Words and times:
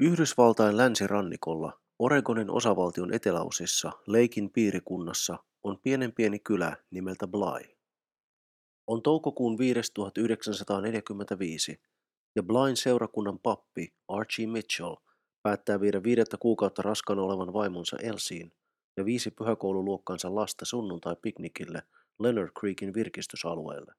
Yhdysvaltain 0.00 0.76
länsirannikolla, 0.76 1.80
Oregonin 1.98 2.50
osavaltion 2.50 3.14
eteläosissa, 3.14 3.92
Leikin 4.06 4.50
piirikunnassa, 4.50 5.38
on 5.62 5.78
pienen 5.82 6.12
pieni 6.12 6.38
kylä 6.38 6.76
nimeltä 6.90 7.28
Bly. 7.28 7.76
On 8.86 9.02
toukokuun 9.02 9.58
5. 9.58 9.80
1945, 9.94 11.80
ja 12.36 12.42
Blyn 12.42 12.76
seurakunnan 12.76 13.38
pappi 13.38 13.94
Archie 14.08 14.46
Mitchell 14.46 14.94
päättää 15.42 15.80
viedä 15.80 16.02
viidettä 16.02 16.36
kuukautta 16.36 16.82
raskaana 16.82 17.22
olevan 17.22 17.52
vaimonsa 17.52 17.96
Elsiin 18.02 18.52
ja 18.96 19.04
viisi 19.04 19.30
pyhäkoululuokkansa 19.30 20.34
lasta 20.34 20.64
sunnuntai-piknikille 20.64 21.82
Leonard 22.18 22.50
Creekin 22.60 22.94
virkistysalueelle. 22.94 23.94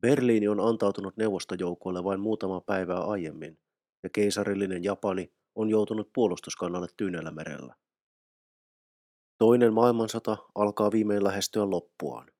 Berliini 0.00 0.48
on 0.48 0.60
antautunut 0.60 1.16
neuvostojoukoille 1.16 2.04
vain 2.04 2.20
muutama 2.20 2.60
päivää 2.60 3.00
aiemmin, 3.00 3.58
ja 4.06 4.10
keisarillinen 4.10 4.84
Japani 4.84 5.32
on 5.54 5.70
joutunut 5.70 6.10
puolustuskannalle 6.14 6.86
Tyynellä 6.96 7.32
Toinen 9.38 9.72
maailmansota 9.72 10.36
alkaa 10.54 10.92
viimein 10.92 11.24
lähestyä 11.24 11.70
loppuaan. 11.70 12.30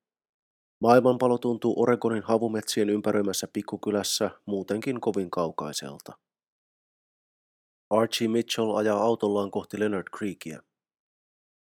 Maailmanpalo 0.81 1.37
tuntuu 1.37 1.81
Oregonin 1.81 2.23
havumetsien 2.23 2.89
ympäröimässä 2.89 3.47
pikkukylässä 3.53 4.31
muutenkin 4.45 5.01
kovin 5.01 5.29
kaukaiselta. 5.29 6.17
Archie 7.89 8.27
Mitchell 8.27 8.75
ajaa 8.75 9.01
autollaan 9.01 9.51
kohti 9.51 9.79
Leonard 9.79 10.07
Creekia. 10.17 10.61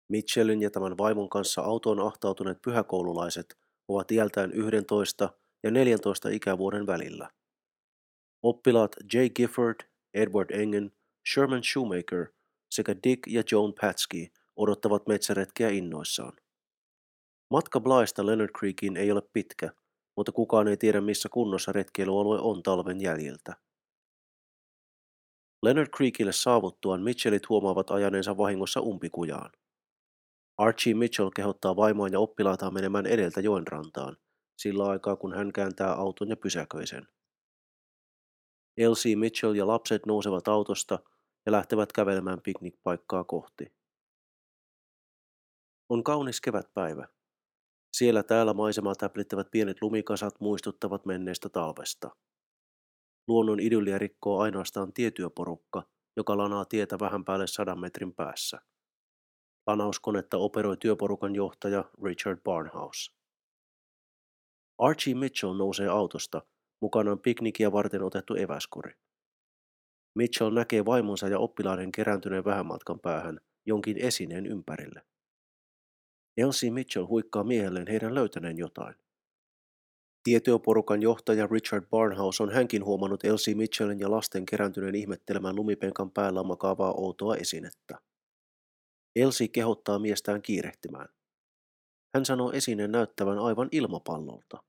Mitchellin 0.08 0.62
ja 0.62 0.70
tämän 0.70 0.98
vaimon 0.98 1.28
kanssa 1.28 1.62
autoon 1.62 2.00
ahtautuneet 2.00 2.58
pyhäkoululaiset 2.62 3.58
ovat 3.88 4.12
iältään 4.12 4.52
11 4.52 5.28
ja 5.62 5.70
14 5.70 6.28
ikävuoden 6.28 6.86
välillä. 6.86 7.35
Oppilaat 8.42 8.96
Jay 9.14 9.28
Gifford, 9.30 9.76
Edward 10.14 10.50
Engen, 10.50 10.92
Sherman 11.32 11.62
Shoemaker 11.64 12.26
sekä 12.70 12.96
Dick 13.04 13.26
ja 13.26 13.42
Joan 13.52 13.72
Patsky 13.80 14.26
odottavat 14.56 15.06
metsäretkeä 15.06 15.68
innoissaan. 15.68 16.32
Matka 17.50 17.80
Blaista 17.80 18.26
Leonard 18.26 18.50
Creekiin 18.58 18.96
ei 18.96 19.12
ole 19.12 19.22
pitkä, 19.32 19.70
mutta 20.16 20.32
kukaan 20.32 20.68
ei 20.68 20.76
tiedä 20.76 21.00
missä 21.00 21.28
kunnossa 21.28 21.72
retkeilyalue 21.72 22.38
on 22.40 22.62
talven 22.62 23.00
jäljiltä. 23.00 23.56
Leonard 25.62 25.88
Creekille 25.96 26.32
saavuttuaan 26.32 27.02
Mitchellit 27.02 27.48
huomaavat 27.48 27.90
ajaneensa 27.90 28.36
vahingossa 28.36 28.80
umpikujaan. 28.80 29.50
Archie 30.58 30.94
Mitchell 30.94 31.30
kehottaa 31.30 31.76
vaimoa 31.76 32.08
ja 32.08 32.20
oppilaitaan 32.20 32.74
menemään 32.74 33.06
edeltä 33.06 33.40
joen 33.40 33.66
rantaan, 33.66 34.16
sillä 34.56 34.84
aikaa 34.84 35.16
kun 35.16 35.34
hän 35.34 35.52
kääntää 35.52 35.92
auton 35.92 36.28
ja 36.28 36.36
pysäköi 36.36 36.86
sen. 36.86 37.08
Elsie 38.76 39.16
Mitchell 39.16 39.54
ja 39.54 39.66
lapset 39.66 40.06
nousevat 40.06 40.48
autosta 40.48 40.98
ja 41.46 41.52
lähtevät 41.52 41.92
kävelemään 41.92 42.42
piknikpaikkaa 42.42 43.24
kohti. 43.24 43.72
On 45.88 46.04
kaunis 46.04 46.40
kevätpäivä. 46.40 47.08
Siellä 47.96 48.22
täällä 48.22 48.54
maisemaa 48.54 48.94
täplittävät 48.94 49.50
pienet 49.50 49.82
lumikasat 49.82 50.40
muistuttavat 50.40 51.06
menneestä 51.06 51.48
talvesta. 51.48 52.10
Luonnon 53.28 53.60
idylliä 53.60 53.98
rikkoo 53.98 54.40
ainoastaan 54.40 54.92
tietyöporukka, 54.92 55.82
joka 56.16 56.36
lanaa 56.36 56.64
tietä 56.64 56.98
vähän 56.98 57.24
päälle 57.24 57.46
sadan 57.46 57.80
metrin 57.80 58.14
päässä. 58.14 58.58
Lanauskonetta 59.66 60.36
operoi 60.36 60.76
työporukan 60.76 61.34
johtaja 61.34 61.84
Richard 62.04 62.40
Barnhouse. 62.44 63.12
Archie 64.78 65.14
Mitchell 65.14 65.54
nousee 65.54 65.88
autosta, 65.88 66.42
mukanaan 66.80 67.18
piknikiä 67.18 67.72
varten 67.72 68.02
otettu 68.02 68.34
eväskori. 68.34 68.92
Mitchell 70.14 70.54
näkee 70.54 70.84
vaimonsa 70.84 71.28
ja 71.28 71.38
oppilaiden 71.38 71.92
kerääntyneen 71.92 72.44
vähän 72.44 72.66
matkan 72.66 73.00
päähän 73.00 73.40
jonkin 73.66 73.98
esineen 73.98 74.46
ympärille. 74.46 75.02
Elsie 76.36 76.70
Mitchell 76.70 77.06
huikkaa 77.06 77.44
miehelleen 77.44 77.86
heidän 77.88 78.14
löytäneen 78.14 78.58
jotain. 78.58 78.94
Tietyöporukan 80.22 81.02
johtaja 81.02 81.46
Richard 81.46 81.86
Barnhouse 81.90 82.42
on 82.42 82.52
hänkin 82.52 82.84
huomannut 82.84 83.24
Elsie 83.24 83.54
Mitchellin 83.54 84.00
ja 84.00 84.10
lasten 84.10 84.46
kerääntyneen 84.46 84.94
ihmettelemään 84.94 85.56
lumipenkan 85.56 86.10
päällä 86.10 86.42
makaavaa 86.42 86.92
outoa 86.92 87.36
esinettä. 87.36 87.98
Elsie 89.16 89.48
kehottaa 89.48 89.98
miestään 89.98 90.42
kiirehtimään. 90.42 91.08
Hän 92.14 92.24
sanoo 92.24 92.52
esineen 92.52 92.92
näyttävän 92.92 93.38
aivan 93.38 93.68
ilmapallolta. 93.72 94.62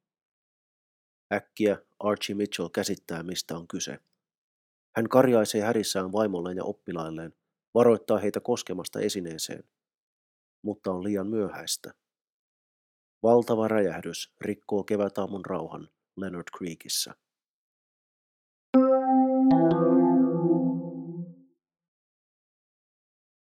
Äkkiä 1.33 1.77
Archie 1.99 2.35
Mitchell 2.35 2.69
käsittää, 2.69 3.23
mistä 3.23 3.57
on 3.57 3.67
kyse. 3.67 3.99
Hän 4.95 5.09
karjaisee 5.09 5.61
härissään 5.61 6.11
vaimolleen 6.11 6.57
ja 6.57 6.63
oppilailleen, 6.63 7.33
varoittaa 7.73 8.17
heitä 8.17 8.39
koskemasta 8.39 8.99
esineeseen. 8.99 9.63
Mutta 10.61 10.91
on 10.91 11.03
liian 11.03 11.27
myöhäistä. 11.27 11.93
Valtava 13.23 13.67
räjähdys 13.67 14.33
rikkoo 14.41 14.83
kevätaamun 14.83 15.45
rauhan 15.45 15.89
Leonard 16.17 16.47
Creekissä. 16.57 17.15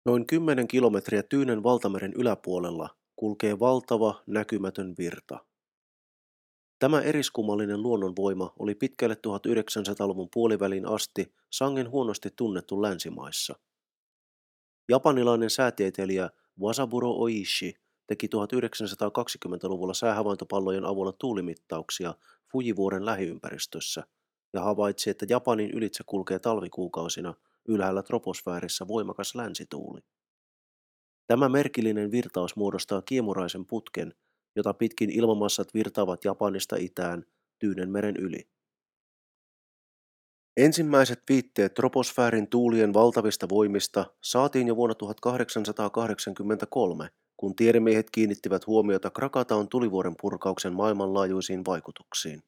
Noin 0.05 0.27
kymmenen 0.27 0.69
kilometriä 0.69 1.23
Tyynen 1.23 1.63
valtameren 1.63 2.13
yläpuolella 2.13 2.97
kulkee 3.17 3.59
valtava 3.59 4.23
näkymätön 4.27 4.95
virta. 4.99 5.45
Tämä 6.79 7.01
eriskummallinen 7.01 7.83
luonnonvoima 7.83 8.53
oli 8.59 8.75
pitkälle 8.75 9.15
1900-luvun 9.15 10.29
puoliväliin 10.35 10.87
asti 10.87 11.35
sangen 11.53 11.91
huonosti 11.91 12.31
tunnettu 12.37 12.83
länsimaissa. 12.83 13.59
Japanilainen 14.89 15.51
säätieteilijä 15.51 16.31
Wasaburo 16.61 17.11
Oishi 17.11 17.75
teki 18.07 18.27
1920-luvulla 18.27 19.95
säähavaintopallojen 19.95 20.85
avulla 20.85 21.13
tuulimittauksia 21.13 22.15
Fujivuoren 22.53 23.07
lähiympäristössä 23.07 24.05
ja 24.53 24.61
havaitsi, 24.61 25.11
että 25.11 25.27
Japanin 25.29 25.71
ylitse 25.71 26.05
kulkee 26.07 26.39
talvikuukausina 26.39 27.35
ylhäällä 27.69 28.03
troposfäärissä 28.03 28.89
voimakas 28.89 29.35
länsituuli. 29.35 30.01
Tämä 31.27 31.49
merkillinen 31.49 32.11
virtaus 32.11 32.57
muodostaa 32.57 33.03
kiemuraisen 33.03 33.67
putken, 33.67 34.15
jota 34.57 34.75
pitkin 34.75 35.11
ilmamassat 35.11 35.75
virtaavat 35.75 36.25
Japanista 36.25 36.77
itään 36.77 37.25
Tyynenmeren 37.59 38.17
yli. 38.17 38.49
Ensimmäiset 40.57 41.23
viitteet 41.29 41.75
troposfäärin 41.75 42.49
tuulien 42.49 42.95
valtavista 42.95 43.49
voimista 43.49 44.07
saatiin 44.21 44.69
jo 44.69 44.77
vuonna 44.77 44.95
1883, 44.95 47.09
kun 47.37 47.57
tiedemiehet 47.57 48.11
kiinnittivät 48.11 48.67
huomiota 48.67 49.11
Krakataun 49.11 49.69
tulivuoren 49.69 50.15
purkauksen 50.21 50.73
maailmanlaajuisiin 50.73 51.65
vaikutuksiin. 51.67 52.43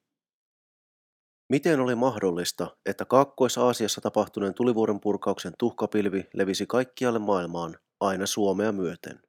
Miten 1.49 1.79
oli 1.79 1.95
mahdollista, 1.95 2.77
että 2.85 3.05
Kaakkois-Aasiassa 3.05 4.01
tapahtuneen 4.01 4.53
tulivuoren 4.53 4.99
purkauksen 4.99 5.53
tuhkapilvi 5.59 6.27
levisi 6.33 6.65
kaikkialle 6.65 7.19
maailmaan, 7.19 7.77
aina 7.99 8.25
Suomea 8.25 8.71
myöten? 8.71 9.28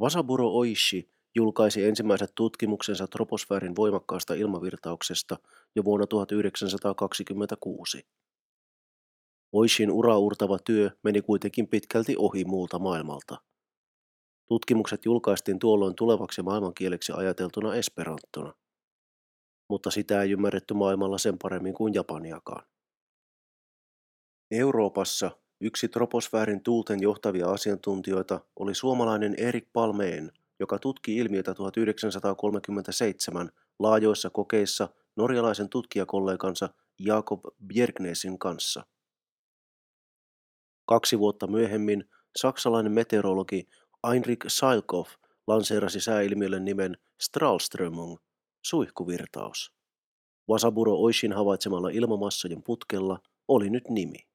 Wasaburo 0.00 0.48
Oishi 0.48 1.12
julkaisi 1.34 1.84
ensimmäiset 1.84 2.32
tutkimuksensa 2.34 3.06
troposfäärin 3.06 3.76
voimakkaasta 3.76 4.34
ilmavirtauksesta 4.34 5.36
jo 5.76 5.84
vuonna 5.84 6.06
1926. 6.06 8.06
Oishin 9.52 9.90
uraurtava 9.90 10.58
työ 10.58 10.90
meni 11.02 11.22
kuitenkin 11.22 11.68
pitkälti 11.68 12.14
ohi 12.18 12.44
muulta 12.44 12.78
maailmalta. 12.78 13.36
Tutkimukset 14.48 15.04
julkaistiin 15.04 15.58
tuolloin 15.58 15.94
tulevaksi 15.94 16.42
maailmankieleksi 16.42 17.12
ajateltuna 17.16 17.74
esperantona, 17.74 18.54
mutta 19.68 19.90
sitä 19.90 20.22
ei 20.22 20.30
ymmärretty 20.30 20.74
maailmalla 20.74 21.18
sen 21.18 21.38
paremmin 21.42 21.74
kuin 21.74 21.94
Japaniakaan. 21.94 22.66
Euroopassa 24.50 25.41
Yksi 25.64 25.88
troposfäärin 25.88 26.62
tuulten 26.62 27.02
johtavia 27.02 27.50
asiantuntijoita 27.50 28.40
oli 28.56 28.74
suomalainen 28.74 29.34
Erik 29.38 29.68
Palmeen, 29.72 30.32
joka 30.60 30.78
tutki 30.78 31.16
ilmiötä 31.16 31.54
1937 31.54 33.50
laajoissa 33.78 34.30
kokeissa 34.30 34.88
norjalaisen 35.16 35.68
tutkijakollegansa 35.68 36.68
Jakob 36.98 37.40
Bjergnesin 37.66 38.38
kanssa. 38.38 38.86
Kaksi 40.84 41.18
vuotta 41.18 41.46
myöhemmin 41.46 42.04
saksalainen 42.36 42.92
meteorologi 42.92 43.68
Heinrich 44.10 44.46
Seilkopf 44.48 45.10
lanseerasi 45.46 46.00
sääilmiölle 46.00 46.60
nimen 46.60 46.96
Strahlströmung, 47.20 48.16
suihkuvirtaus. 48.62 49.72
Wasaburo 50.50 50.94
Oishin 50.94 51.32
havaitsemalla 51.32 51.90
ilmamassojen 51.90 52.62
putkella 52.62 53.18
oli 53.48 53.70
nyt 53.70 53.88
nimi. 53.88 54.31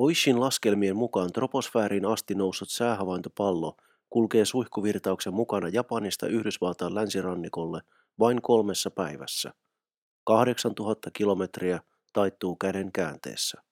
Oishin 0.00 0.40
laskelmien 0.40 0.96
mukaan 0.96 1.32
troposfääriin 1.32 2.04
asti 2.04 2.34
noussut 2.34 2.70
säähavaintopallo 2.70 3.76
kulkee 4.10 4.44
suihkuvirtauksen 4.44 5.34
mukana 5.34 5.68
Japanista 5.68 6.26
Yhdysvaltain 6.26 6.94
länsirannikolle 6.94 7.80
vain 8.18 8.42
kolmessa 8.42 8.90
päivässä. 8.90 9.54
8000 10.24 11.10
kilometriä 11.10 11.80
taittuu 12.12 12.56
käden 12.56 12.92
käänteessä. 12.92 13.62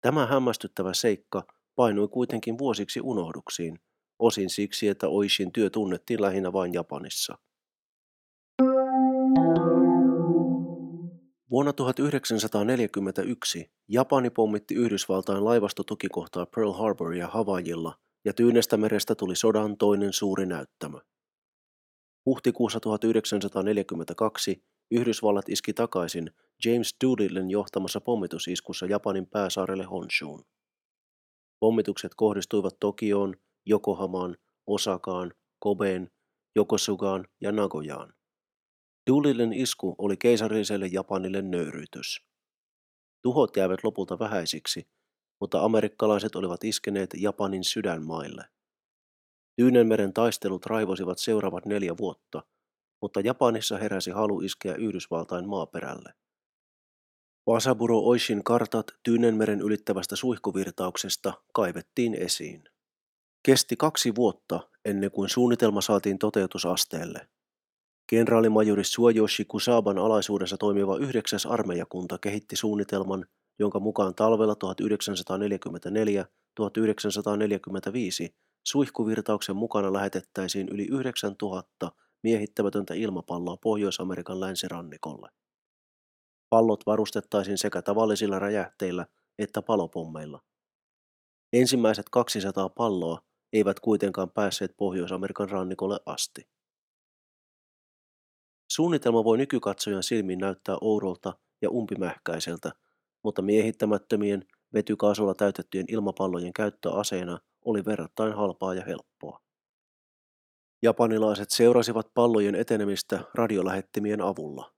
Tämä 0.00 0.26
hämmästyttävä 0.26 0.94
seikka 0.94 1.46
painui 1.74 2.08
kuitenkin 2.08 2.58
vuosiksi 2.58 3.00
unohduksiin, 3.00 3.78
osin 4.18 4.50
siksi, 4.50 4.88
että 4.88 5.08
Oishin 5.08 5.52
työ 5.52 5.70
tunnettiin 5.70 6.22
lähinnä 6.22 6.52
vain 6.52 6.72
Japanissa. 6.72 7.38
Vuonna 11.52 11.72
1941 11.72 13.70
Japani 13.88 14.30
pommitti 14.30 14.74
Yhdysvaltain 14.74 15.44
laivastotukikohtaa 15.44 16.46
Pearl 16.46 16.72
Harboria 16.72 17.28
Havaijilla 17.28 17.94
ja 18.24 18.32
Tyynestä 18.32 18.76
merestä 18.76 19.14
tuli 19.14 19.36
sodan 19.36 19.76
toinen 19.76 20.12
suuri 20.12 20.46
näyttämö. 20.46 20.98
Huhtikuussa 22.26 22.80
1942 22.80 24.64
Yhdysvallat 24.90 25.48
iski 25.48 25.72
takaisin 25.72 26.30
James 26.64 26.96
Doolittlen 27.04 27.50
johtamassa 27.50 28.00
pommitusiskussa 28.00 28.86
Japanin 28.86 29.26
pääsaarelle 29.26 29.84
Honshuun. 29.84 30.44
Pommitukset 31.60 32.12
kohdistuivat 32.16 32.76
Tokioon, 32.80 33.36
Yokohamaan, 33.70 34.36
Osakaan, 34.66 35.32
Kobeen, 35.58 36.10
Yokosugaan 36.56 37.24
ja 37.40 37.52
Nagojaan. 37.52 38.14
Doolittlen 39.10 39.52
isku 39.52 39.94
oli 39.98 40.16
keisarilliselle 40.16 40.86
Japanille 40.86 41.42
nöyryytys. 41.42 42.20
Tuhot 43.22 43.56
jäivät 43.56 43.84
lopulta 43.84 44.18
vähäisiksi, 44.18 44.88
mutta 45.40 45.64
amerikkalaiset 45.64 46.36
olivat 46.36 46.64
iskeneet 46.64 47.10
Japanin 47.16 47.64
sydänmaille. 47.64 48.44
Tyynenmeren 49.56 50.12
taistelut 50.12 50.66
raivosivat 50.66 51.18
seuraavat 51.18 51.66
neljä 51.66 51.96
vuotta, 51.96 52.42
mutta 53.02 53.20
Japanissa 53.20 53.78
heräsi 53.78 54.10
halu 54.10 54.40
iskeä 54.40 54.74
Yhdysvaltain 54.74 55.48
maaperälle. 55.48 56.14
Wasaburo 57.48 57.98
Oishin 57.98 58.44
kartat 58.44 58.86
Tyynenmeren 59.02 59.60
ylittävästä 59.60 60.16
suihkuvirtauksesta 60.16 61.32
kaivettiin 61.54 62.14
esiin. 62.14 62.64
Kesti 63.42 63.76
kaksi 63.76 64.14
vuotta 64.14 64.68
ennen 64.84 65.10
kuin 65.10 65.28
suunnitelma 65.28 65.80
saatiin 65.80 66.18
toteutusasteelle. 66.18 67.28
Kenraalimajuri 68.06 68.84
Suojoshi 68.84 69.44
Kusaban 69.44 69.98
alaisuudessa 69.98 70.56
toimiva 70.56 70.96
yhdeksäs 70.96 71.46
armeijakunta 71.46 72.18
kehitti 72.18 72.56
suunnitelman, 72.56 73.26
jonka 73.58 73.80
mukaan 73.80 74.14
talvella 74.14 74.54
1944-1945 74.54 74.56
suihkuvirtauksen 78.66 79.56
mukana 79.56 79.92
lähetettäisiin 79.92 80.68
yli 80.68 80.86
9000 80.90 81.92
miehittämätöntä 82.22 82.94
ilmapalloa 82.94 83.56
Pohjois-Amerikan 83.56 84.40
länsirannikolle. 84.40 85.28
Pallot 86.50 86.86
varustettaisiin 86.86 87.58
sekä 87.58 87.82
tavallisilla 87.82 88.38
räjähteillä 88.38 89.06
että 89.38 89.62
palopommeilla. 89.62 90.40
Ensimmäiset 91.52 92.06
200 92.10 92.68
palloa 92.68 93.22
eivät 93.52 93.80
kuitenkaan 93.80 94.30
päässeet 94.30 94.74
Pohjois-Amerikan 94.76 95.50
rannikolle 95.50 96.00
asti. 96.06 96.48
Suunnitelma 98.74 99.24
voi 99.24 99.38
nykykatsojan 99.38 100.02
silmiin 100.02 100.38
näyttää 100.38 100.76
oudolta 100.80 101.32
ja 101.62 101.70
umpimähkäiseltä, 101.70 102.72
mutta 103.22 103.42
miehittämättömien 103.42 104.44
vetykaasulla 104.74 105.34
täytettyjen 105.34 105.86
ilmapallojen 105.88 106.52
käyttö 106.52 106.92
aseena 106.92 107.38
oli 107.64 107.84
verrattain 107.84 108.32
halpaa 108.32 108.74
ja 108.74 108.84
helppoa. 108.84 109.40
Japanilaiset 110.82 111.50
seurasivat 111.50 112.14
pallojen 112.14 112.54
etenemistä 112.54 113.24
radiolähettimien 113.34 114.20
avulla. 114.20 114.72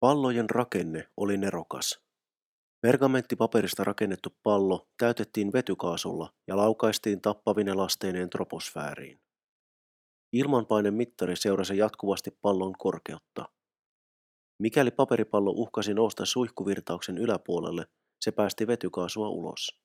Pallojen 0.00 0.50
rakenne 0.50 1.08
oli 1.16 1.36
nerokas. 1.36 2.00
Pergamenttipaperista 2.80 3.84
rakennettu 3.84 4.28
pallo 4.42 4.88
täytettiin 4.98 5.52
vetykaasulla 5.52 6.32
ja 6.46 6.56
laukaistiin 6.56 7.20
tappavine 7.20 7.74
lasteineen 7.74 8.30
troposfääriin. 8.30 9.25
Ilmanpainemittari 10.32 11.36
seurasi 11.36 11.78
jatkuvasti 11.78 12.30
pallon 12.42 12.72
korkeutta. 12.78 13.44
Mikäli 14.58 14.90
paperipallo 14.90 15.50
uhkasi 15.50 15.94
nousta 15.94 16.24
suihkuvirtauksen 16.24 17.18
yläpuolelle, 17.18 17.86
se 18.20 18.32
päästi 18.32 18.66
vetykaasua 18.66 19.28
ulos. 19.28 19.80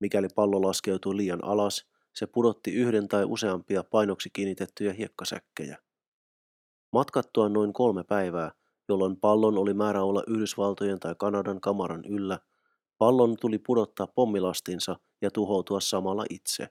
Mikäli 0.00 0.28
pallo 0.34 0.62
laskeutui 0.62 1.16
liian 1.16 1.44
alas, 1.44 1.86
se 2.14 2.26
pudotti 2.26 2.74
yhden 2.74 3.08
tai 3.08 3.24
useampia 3.24 3.84
painoksi 3.84 4.30
kiinnitettyjä 4.32 4.92
hiekkasäkkejä. 4.92 5.78
Matkattua 6.92 7.48
noin 7.48 7.72
kolme 7.72 8.04
päivää, 8.04 8.52
jolloin 8.88 9.16
pallon 9.16 9.58
oli 9.58 9.74
määrä 9.74 10.02
olla 10.02 10.22
Yhdysvaltojen 10.26 11.00
tai 11.00 11.14
Kanadan 11.18 11.60
kamaran 11.60 12.04
yllä, 12.04 12.38
pallon 12.98 13.36
tuli 13.40 13.58
pudottaa 13.58 14.06
pommilastinsa 14.06 14.96
ja 15.22 15.30
tuhoutua 15.30 15.80
samalla 15.80 16.24
itse. 16.30 16.68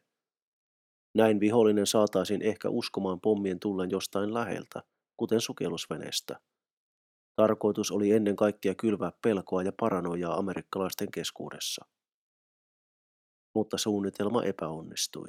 Näin 1.15 1.39
vihollinen 1.39 1.87
saataisiin 1.87 2.41
ehkä 2.41 2.69
uskomaan 2.69 3.21
pommien 3.21 3.59
tullen 3.59 3.91
jostain 3.91 4.33
läheltä, 4.33 4.83
kuten 5.17 5.41
sukellusveneestä. 5.41 6.39
Tarkoitus 7.35 7.91
oli 7.91 8.11
ennen 8.11 8.35
kaikkea 8.35 8.75
kylvää 8.75 9.11
pelkoa 9.21 9.63
ja 9.63 9.71
paranojaa 9.79 10.37
amerikkalaisten 10.37 11.11
keskuudessa 11.11 11.85
mutta 13.55 13.77
suunnitelma 13.77 14.43
epäonnistui. 14.43 15.27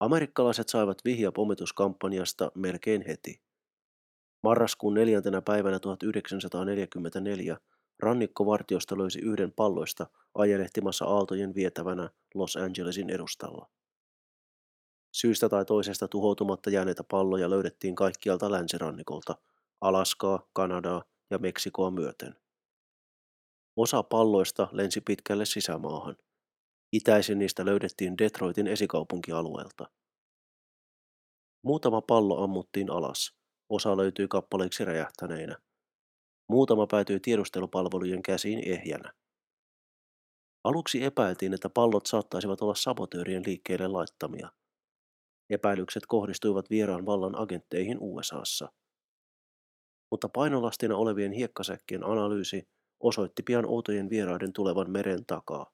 Amerikkalaiset 0.00 0.68
saivat 0.68 1.04
vihja 1.04 1.32
pommituskampanjasta 1.32 2.52
melkein 2.54 3.04
heti. 3.06 3.42
Marraskuun 4.42 4.94
neljäntenä 4.94 5.42
päivänä 5.42 5.78
1944 5.78 7.56
rannikkovartiosta 7.98 8.98
löysi 8.98 9.18
yhden 9.18 9.52
palloista 9.52 10.06
ajelehtimassa 10.34 11.04
aaltojen 11.04 11.54
vietävänä 11.54 12.10
Los 12.34 12.56
Angelesin 12.56 13.10
edustalla. 13.10 13.70
Syystä 15.14 15.48
tai 15.48 15.64
toisesta 15.64 16.08
tuhoutumatta 16.08 16.70
jääneitä 16.70 17.04
palloja 17.10 17.50
löydettiin 17.50 17.94
kaikkialta 17.94 18.50
länsirannikolta, 18.50 19.34
Alaskaa, 19.80 20.48
Kanadaa 20.52 21.04
ja 21.30 21.38
Meksikoa 21.38 21.90
myöten. 21.90 22.36
Osa 23.76 24.02
palloista 24.02 24.68
lensi 24.72 25.00
pitkälle 25.00 25.44
sisämaahan– 25.44 26.16
Itäisin 26.94 27.38
niistä 27.38 27.64
löydettiin 27.64 28.18
Detroitin 28.18 28.66
esikaupunkialueelta. 28.66 29.90
Muutama 31.62 32.02
pallo 32.02 32.44
ammuttiin 32.44 32.90
alas. 32.90 33.34
Osa 33.68 33.96
löytyi 33.96 34.28
kappaleiksi 34.28 34.84
räjähtäneinä. 34.84 35.58
Muutama 36.48 36.86
päätyi 36.86 37.20
tiedustelupalvelujen 37.20 38.22
käsiin 38.22 38.68
ehjänä. 38.68 39.12
Aluksi 40.64 41.04
epäiltiin, 41.04 41.54
että 41.54 41.68
pallot 41.68 42.06
saattaisivat 42.06 42.62
olla 42.62 42.74
sabotöörien 42.74 43.42
liikkeelle 43.46 43.88
laittamia. 43.88 44.48
Epäilykset 45.54 46.02
kohdistuivat 46.06 46.70
vieraan 46.70 47.06
vallan 47.06 47.38
agentteihin 47.38 47.98
USAssa. 48.00 48.72
Mutta 50.10 50.28
painolastina 50.28 50.96
olevien 50.96 51.32
hiekkasäkkien 51.32 52.04
analyysi 52.04 52.68
osoitti 53.00 53.42
pian 53.42 53.66
outojen 53.66 54.10
vieraiden 54.10 54.52
tulevan 54.52 54.90
meren 54.90 55.26
takaa. 55.26 55.70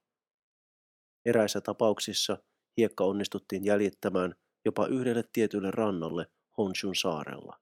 Eräissä 1.27 1.61
tapauksissa 1.61 2.39
hiekka 2.77 3.05
onnistuttiin 3.05 3.65
jäljittämään 3.65 4.35
jopa 4.65 4.87
yhdelle 4.87 5.25
tietylle 5.33 5.71
rannalle 5.71 6.27
Honshun 6.59 6.97
saarella. 6.97 7.61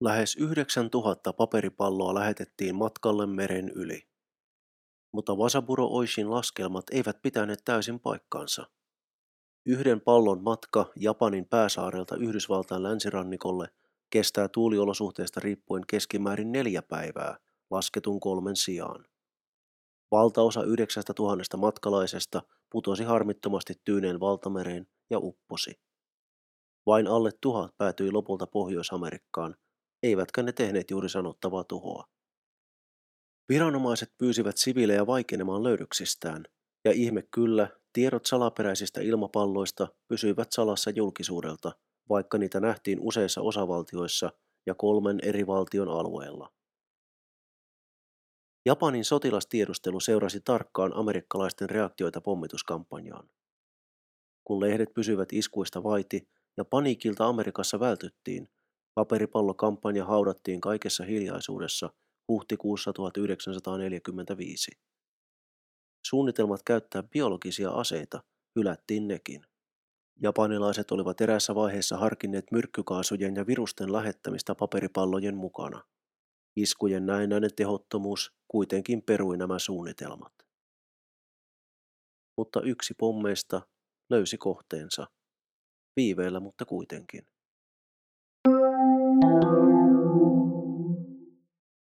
Lähes 0.00 0.36
9000 0.36 1.32
paperipalloa 1.32 2.14
lähetettiin 2.14 2.74
matkalle 2.74 3.26
meren 3.26 3.68
yli. 3.68 4.08
Mutta 5.12 5.34
Wasaburo 5.34 5.86
Oishin 5.86 6.30
laskelmat 6.30 6.84
eivät 6.92 7.22
pitäneet 7.22 7.62
täysin 7.64 8.00
paikkaansa. 8.00 8.66
Yhden 9.68 10.00
pallon 10.00 10.42
matka 10.42 10.92
Japanin 10.96 11.44
pääsaarelta 11.44 12.16
Yhdysvaltain 12.16 12.82
länsirannikolle 12.82 13.68
kestää 14.10 14.48
tuuliolosuhteesta 14.48 15.40
riippuen 15.40 15.82
keskimäärin 15.86 16.52
neljä 16.52 16.82
päivää 16.82 17.38
lasketun 17.70 18.20
kolmen 18.20 18.56
sijaan. 18.56 19.04
Valtaosa 20.10 20.62
yhdeksästä 20.62 21.14
tuhannesta 21.14 21.56
matkalaisesta 21.56 22.42
putosi 22.70 23.04
harmittomasti 23.04 23.74
Tyyneen 23.84 24.20
valtamereen 24.20 24.86
ja 25.10 25.18
upposi. 25.18 25.80
Vain 26.86 27.06
alle 27.06 27.30
tuhat 27.40 27.76
päätyi 27.76 28.12
lopulta 28.12 28.46
Pohjois-Amerikkaan, 28.46 29.54
eivätkä 30.02 30.42
ne 30.42 30.52
tehneet 30.52 30.90
juuri 30.90 31.08
sanottavaa 31.08 31.64
tuhoa. 31.64 32.04
Viranomaiset 33.48 34.12
pyysivät 34.18 34.56
siviilejä 34.56 35.06
vaikenemaan 35.06 35.64
löydöksistään, 35.64 36.44
ja 36.84 36.92
ihme 36.92 37.22
kyllä, 37.30 37.68
tiedot 37.98 38.26
salaperäisistä 38.26 39.00
ilmapalloista 39.00 39.88
pysyivät 40.08 40.52
salassa 40.52 40.90
julkisuudelta, 40.90 41.72
vaikka 42.08 42.38
niitä 42.38 42.60
nähtiin 42.60 43.00
useissa 43.00 43.40
osavaltioissa 43.40 44.32
ja 44.66 44.74
kolmen 44.74 45.18
eri 45.22 45.46
valtion 45.46 45.88
alueella. 45.88 46.52
Japanin 48.66 49.04
sotilastiedustelu 49.04 50.00
seurasi 50.00 50.40
tarkkaan 50.40 50.92
amerikkalaisten 50.96 51.70
reaktioita 51.70 52.20
pommituskampanjaan. 52.20 53.28
Kun 54.44 54.60
lehdet 54.60 54.94
pysyivät 54.94 55.32
iskuista 55.32 55.82
vaiti 55.82 56.28
ja 56.56 56.64
paniikilta 56.64 57.26
Amerikassa 57.26 57.80
vältyttiin, 57.80 58.48
paperipallokampanja 58.94 60.04
haudattiin 60.04 60.60
kaikessa 60.60 61.04
hiljaisuudessa 61.04 61.90
huhtikuussa 62.28 62.92
1945. 62.92 64.70
Suunnitelmat 66.08 66.62
käyttää 66.62 67.02
biologisia 67.02 67.70
aseita 67.70 68.22
hylättiin 68.56 69.08
nekin. 69.08 69.42
Japanilaiset 70.22 70.90
olivat 70.90 71.20
erässä 71.20 71.54
vaiheessa 71.54 71.96
harkinneet 71.96 72.44
myrkkykaasujen 72.52 73.36
ja 73.36 73.46
virusten 73.46 73.92
lähettämistä 73.92 74.54
paperipallojen 74.54 75.36
mukana. 75.36 75.82
Iskujen 76.56 77.06
näennäinen 77.06 77.50
tehottomuus 77.56 78.32
kuitenkin 78.48 79.02
perui 79.02 79.36
nämä 79.36 79.58
suunnitelmat. 79.58 80.32
Mutta 82.36 82.60
yksi 82.60 82.94
pommeista 82.98 83.62
löysi 84.10 84.38
kohteensa. 84.38 85.06
Viiveellä, 85.96 86.40
mutta 86.40 86.64
kuitenkin. 86.64 87.26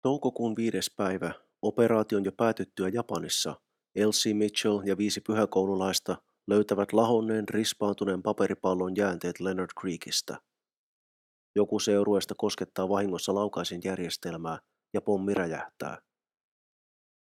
Toukokuun 0.02 0.56
viides 0.56 0.90
päivä 0.96 1.32
operaation 1.62 2.24
jo 2.24 2.32
päätyttyä 2.32 2.88
Japanissa 2.88 3.65
Elsie 3.96 4.34
Mitchell 4.34 4.82
ja 4.84 4.98
viisi 4.98 5.20
pyhäkoululaista 5.20 6.16
löytävät 6.46 6.92
lahonneen 6.92 7.48
rispaantuneen 7.48 8.22
paperipallon 8.22 8.96
jäänteet 8.96 9.40
Leonard 9.40 9.70
Creekistä. 9.80 10.40
Joku 11.54 11.78
seurueesta 11.78 12.34
koskettaa 12.38 12.88
vahingossa 12.88 13.34
laukaisin 13.34 13.80
järjestelmää 13.84 14.58
ja 14.94 15.00
pommi 15.00 15.34
räjähtää. 15.34 15.98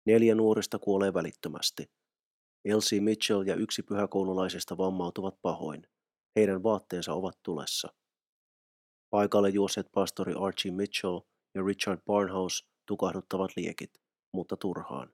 Neljä 0.07 0.35
nuorista 0.35 0.79
kuolee 0.79 1.15
välittömästi. 1.15 1.91
Elsie 2.65 3.01
Mitchell 3.01 3.43
ja 3.43 3.55
yksi 3.55 3.83
pyhäkoululaisista 3.83 4.79
vammautuvat 4.79 5.35
pahoin. 5.43 5.87
Heidän 6.37 6.63
vaatteensa 6.63 7.13
ovat 7.13 7.39
tulessa. 7.43 7.89
Paikalle 9.11 9.49
juosseet 9.49 9.87
pastori 9.93 10.35
Archie 10.41 10.73
Mitchell 10.73 11.21
ja 11.55 11.63
Richard 11.63 12.01
Barnhouse 12.07 12.65
tukahduttavat 12.87 13.51
liekit, 13.57 13.91
mutta 14.33 14.57
turhaan. 14.57 15.13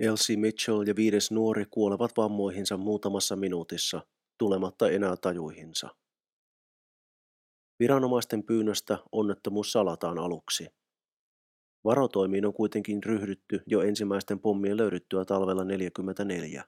Elsie 0.00 0.36
Mitchell 0.36 0.82
ja 0.86 0.96
viides 0.96 1.30
nuori 1.30 1.64
kuolevat 1.70 2.12
vammoihinsa 2.16 2.76
muutamassa 2.76 3.36
minuutissa, 3.36 4.06
tulematta 4.38 4.90
enää 4.90 5.16
tajuihinsa. 5.16 5.88
Viranomaisten 7.80 8.44
pyynnöstä 8.44 8.98
onnettomuus 9.12 9.72
salataan 9.72 10.18
aluksi. 10.18 10.66
Varotoimiin 11.84 12.46
on 12.46 12.52
kuitenkin 12.52 13.02
ryhdytty 13.02 13.62
jo 13.66 13.80
ensimmäisten 13.80 14.40
pommien 14.40 14.76
löydyttyä 14.76 15.24
talvella 15.24 15.64
44. 15.64 16.64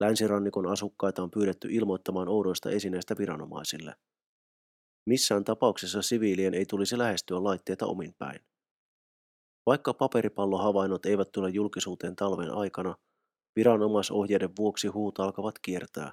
Länsirannikon 0.00 0.66
asukkaita 0.66 1.22
on 1.22 1.30
pyydetty 1.30 1.68
ilmoittamaan 1.70 2.28
oudoista 2.28 2.70
esineistä 2.70 3.14
viranomaisille. 3.18 3.94
Missään 5.06 5.44
tapauksessa 5.44 6.02
siviilien 6.02 6.54
ei 6.54 6.66
tulisi 6.66 6.98
lähestyä 6.98 7.44
laitteita 7.44 7.86
omin 7.86 8.14
päin. 8.18 8.51
Vaikka 9.66 9.94
paperipallohavainnot 9.94 11.06
eivät 11.06 11.32
tule 11.32 11.50
julkisuuteen 11.50 12.16
talven 12.16 12.50
aikana, 12.50 12.96
viranomaisohjeiden 13.56 14.50
vuoksi 14.58 14.88
huut 14.88 15.18
alkavat 15.18 15.54
kiertää. 15.58 16.12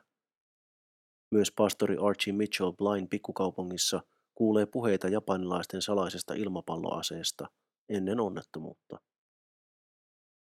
Myös 1.32 1.52
pastori 1.52 1.98
Archie 2.02 2.34
Mitchell 2.34 2.72
Blind 2.72 3.08
pikkukaupungissa 3.08 4.02
kuulee 4.36 4.66
puheita 4.66 5.08
japanilaisten 5.08 5.82
salaisesta 5.82 6.34
ilmapalloaseesta 6.34 7.48
ennen 7.90 8.20
onnettomuutta. 8.20 9.00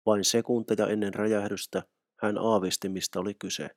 Vain 0.07 0.25
sekunteja 0.25 0.87
ennen 0.87 1.15
räjähdystä 1.15 1.83
hän 2.23 2.39
aavisti, 2.39 2.89
mistä 2.89 3.21
oli 3.21 3.35
kyse. 3.35 3.69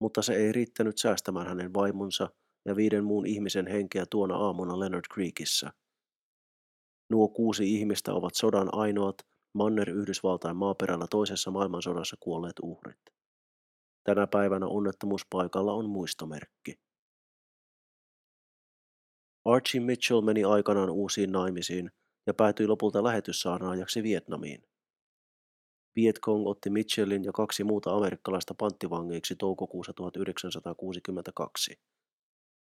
Mutta 0.00 0.22
se 0.22 0.34
ei 0.34 0.52
riittänyt 0.52 0.98
säästämään 0.98 1.46
hänen 1.46 1.74
vaimonsa 1.74 2.28
ja 2.64 2.76
viiden 2.76 3.04
muun 3.04 3.26
ihmisen 3.26 3.66
henkeä 3.66 4.04
tuona 4.10 4.36
aamuna 4.36 4.78
Leonard 4.78 5.04
Creekissä– 5.14 5.72
Nuo 7.10 7.28
kuusi 7.28 7.74
ihmistä 7.74 8.12
ovat 8.14 8.34
sodan 8.34 8.68
ainoat 8.72 9.16
Manner-Yhdysvaltain 9.52 10.56
maaperällä 10.56 11.06
toisessa 11.10 11.50
maailmansodassa 11.50 12.16
kuolleet 12.20 12.56
uhrit. 12.62 13.00
Tänä 14.04 14.26
päivänä 14.26 14.66
onnettomuuspaikalla 14.66 15.72
on 15.72 15.90
muistomerkki. 15.90 16.78
Archie 19.44 19.80
Mitchell 19.80 20.20
meni 20.20 20.44
aikanaan 20.44 20.90
uusiin 20.90 21.32
naimisiin 21.32 21.90
ja 22.26 22.34
päätyi 22.34 22.66
lopulta 22.66 23.04
lähetyssaarnaajaksi 23.04 24.02
Vietnamiin. 24.02 24.62
Vietcong 25.96 26.46
otti 26.46 26.70
Mitchellin 26.70 27.24
ja 27.24 27.32
kaksi 27.32 27.64
muuta 27.64 27.94
amerikkalaista 27.94 28.54
panttivangeiksi 28.54 29.36
toukokuussa 29.36 29.92
1962. 29.92 31.78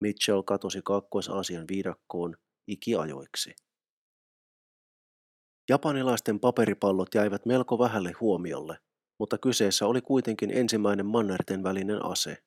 Mitchell 0.00 0.42
katosi 0.42 0.80
Kaakkois-Aasian 0.84 1.64
viidakkoon 1.68 2.36
ikiajoiksi. 2.66 3.54
Japanilaisten 5.68 6.40
paperipallot 6.40 7.14
jäivät 7.14 7.46
melko 7.46 7.78
vähälle 7.78 8.12
huomiolle, 8.20 8.78
mutta 9.18 9.38
kyseessä 9.38 9.86
oli 9.86 10.00
kuitenkin 10.00 10.50
ensimmäinen 10.50 11.06
mannerten 11.06 11.62
välinen 11.62 12.04
ase. 12.04 12.42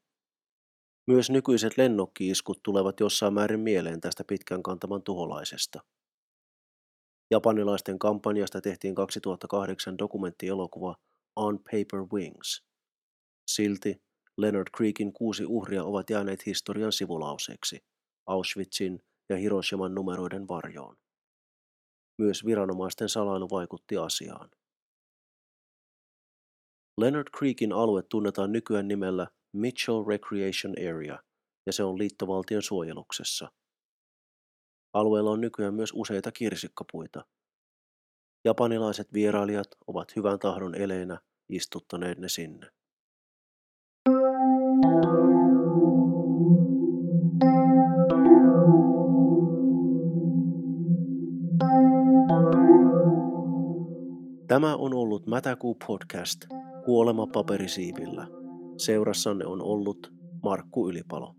Myös 1.08 1.30
nykyiset 1.30 1.78
lennokkiiskut 1.78 2.64
tulevat 2.64 3.00
jossain 3.00 3.34
määrin 3.34 3.60
mieleen 3.60 4.02
tästä 4.02 4.24
pitkän 4.24 4.64
kantaman 4.64 5.04
tuholaisesta. 5.04 5.84
Japanilaisten 7.32 8.00
kampanjasta 8.00 8.62
tehtiin 8.62 8.96
2008 8.96 9.98
dokumenttielokuva 9.98 10.96
On 11.36 11.58
Paper 11.58 12.06
Wings. 12.14 12.64
Silti 13.52 14.02
Leonard 14.38 14.68
Creekin 14.78 15.14
kuusi 15.14 15.46
uhria 15.46 15.84
ovat 15.84 16.10
jääneet 16.10 16.46
historian 16.46 16.92
sivulauseeksi, 16.92 17.80
Auschwitzin 18.26 19.00
ja 19.30 19.38
Hiroshiman 19.38 19.96
numeroiden 19.96 20.48
varjoon. 20.48 20.98
Myös 22.20 22.46
viranomaisten 22.46 23.10
salailu 23.10 23.50
vaikutti 23.50 23.98
asiaan. 23.98 24.50
Leonard 26.98 27.28
Creekin 27.38 27.74
alue 27.74 28.04
tunnetaan 28.04 28.52
nykyään 28.52 28.88
nimellä 28.88 29.28
Mitchell 29.54 30.06
Recreation 30.08 30.74
Area 30.90 31.20
ja 31.66 31.74
se 31.74 31.84
on 31.84 31.98
liittovaltion 31.98 32.62
suojeluksessa. 32.62 33.52
Alueella 34.94 35.32
on 35.32 35.42
nykyään 35.42 35.74
myös 35.74 35.92
useita 35.96 36.32
kirsikkapuita. 36.32 37.26
Japanilaiset 38.46 39.14
vierailijat 39.14 39.68
ovat 39.88 40.16
hyvän 40.16 40.40
tahdon 40.40 40.76
eleenä 40.76 41.20
istuttaneet 41.50 42.18
ne 42.18 42.30
sinne. 42.30 42.72
Tämä 54.50 54.76
on 54.76 54.94
ollut 54.94 55.28
Mätäkuu 55.28 55.78
podcast 55.88 56.46
Kuolema 56.86 57.28
paperisiivillä. 57.28 58.28
Seurassanne 58.78 59.46
on 59.46 59.62
ollut 59.62 60.14
Markku 60.44 60.90
Ylipalo. 60.90 61.36